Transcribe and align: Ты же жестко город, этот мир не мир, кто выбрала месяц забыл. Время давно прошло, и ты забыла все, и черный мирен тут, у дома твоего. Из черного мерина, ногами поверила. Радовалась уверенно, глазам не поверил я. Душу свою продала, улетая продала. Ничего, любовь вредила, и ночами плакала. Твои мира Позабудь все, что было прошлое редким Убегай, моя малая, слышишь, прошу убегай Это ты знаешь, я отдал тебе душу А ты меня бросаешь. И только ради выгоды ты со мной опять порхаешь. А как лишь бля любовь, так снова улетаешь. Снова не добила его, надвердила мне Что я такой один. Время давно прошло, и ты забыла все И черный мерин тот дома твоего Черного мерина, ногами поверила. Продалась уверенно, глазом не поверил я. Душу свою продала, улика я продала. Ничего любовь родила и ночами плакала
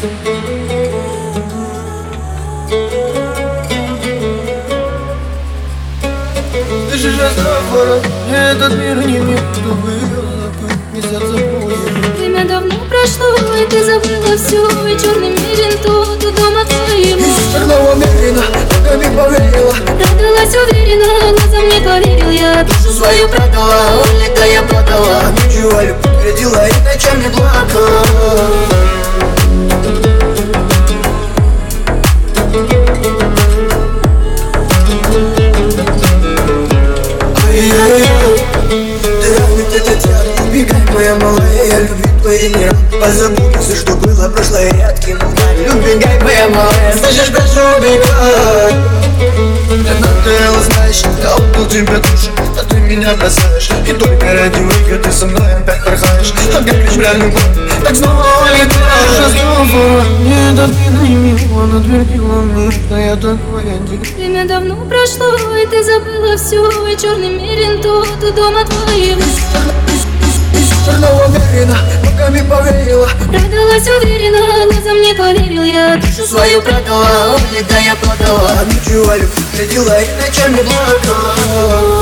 Ты 0.00 0.06
же 6.96 7.10
жестко 7.10 7.60
город, 7.70 8.06
этот 8.32 8.72
мир 8.78 8.96
не 9.06 9.18
мир, 9.18 9.38
кто 9.52 9.74
выбрала 9.74 10.40
месяц 10.94 11.10
забыл. 11.10 11.72
Время 12.16 12.46
давно 12.46 12.76
прошло, 12.88 13.36
и 13.58 13.66
ты 13.66 13.84
забыла 13.84 14.38
все, 14.38 14.66
и 14.88 14.98
черный 14.98 15.32
мирен 15.32 15.76
тут, 15.82 16.24
у 16.24 16.30
дома 16.30 16.64
твоего. 16.64 17.20
Из 17.20 17.52
черного 17.52 17.94
мерина, 17.96 18.44
ногами 18.82 19.14
поверила. 19.14 19.74
Радовалась 19.74 20.56
уверенно, 20.56 21.38
глазам 21.38 21.68
не 21.68 21.80
поверил 21.86 22.30
я. 22.30 22.64
Душу 22.64 22.90
свою 22.90 23.28
продала, 23.28 24.02
улетая 24.14 24.62
продала. 24.62 25.30
Ничего, 25.44 25.78
любовь 25.82 26.22
вредила, 26.22 26.66
и 26.66 26.72
ночами 26.84 27.28
плакала. 27.34 28.79
Твои 42.30 42.48
мира 42.54 42.76
Позабудь 43.00 43.56
все, 43.60 43.74
что 43.74 43.96
было 43.96 44.28
прошлое 44.28 44.70
редким 44.70 45.18
Убегай, 45.18 46.20
моя 46.22 46.48
малая, 46.48 46.96
слышишь, 46.96 47.32
прошу 47.32 47.60
убегай 47.76 48.72
Это 49.70 50.08
ты 50.24 50.72
знаешь, 50.72 51.02
я 51.22 51.34
отдал 51.34 51.66
тебе 51.66 51.96
душу 51.96 52.30
А 52.56 52.62
ты 52.68 52.76
меня 52.76 53.14
бросаешь. 53.16 53.70
И 53.88 53.92
только 53.92 54.26
ради 54.32 54.60
выгоды 54.60 55.02
ты 55.02 55.10
со 55.10 55.26
мной 55.26 55.54
опять 55.54 55.84
порхаешь. 55.84 56.32
А 56.54 56.62
как 56.62 56.74
лишь 56.74 56.94
бля 56.94 57.14
любовь, 57.14 57.42
так 57.84 57.96
снова 57.96 58.24
улетаешь. 58.42 59.32
Снова 59.32 60.04
не 60.20 60.56
добила 60.56 61.04
его, 61.04 61.66
надвердила 61.66 62.42
мне 62.42 62.70
Что 62.70 62.96
я 62.96 63.16
такой 63.16 63.62
один. 63.62 64.02
Время 64.16 64.44
давно 64.46 64.76
прошло, 64.76 65.56
и 65.56 65.66
ты 65.66 65.82
забыла 65.82 66.36
все 66.36 66.92
И 66.92 66.96
черный 66.96 67.30
мерин 67.30 67.82
тот 67.82 68.34
дома 68.34 68.64
твоего 68.64 69.89
Черного 70.90 71.28
мерина, 71.28 71.76
ногами 72.02 72.40
поверила. 72.48 73.08
Продалась 73.28 73.88
уверенно, 73.88 74.72
глазом 74.72 75.00
не 75.00 75.14
поверил 75.14 75.62
я. 75.62 75.96
Душу 75.96 76.26
свою 76.26 76.60
продала, 76.62 77.36
улика 77.36 77.76
я 77.78 77.94
продала. 77.94 78.50
Ничего 78.64 79.14
любовь 79.14 79.58
родила 79.58 80.00
и 80.00 80.06
ночами 80.20 80.62
плакала 80.62 81.99